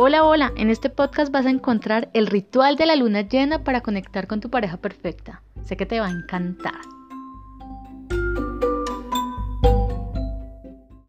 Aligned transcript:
Hola, 0.00 0.22
hola, 0.22 0.52
en 0.56 0.70
este 0.70 0.90
podcast 0.90 1.32
vas 1.32 1.44
a 1.44 1.50
encontrar 1.50 2.08
el 2.14 2.28
ritual 2.28 2.76
de 2.76 2.86
la 2.86 2.94
luna 2.94 3.22
llena 3.22 3.64
para 3.64 3.80
conectar 3.80 4.28
con 4.28 4.38
tu 4.38 4.48
pareja 4.48 4.76
perfecta. 4.76 5.42
Sé 5.64 5.76
que 5.76 5.86
te 5.86 5.98
va 5.98 6.06
a 6.06 6.10
encantar. 6.10 6.97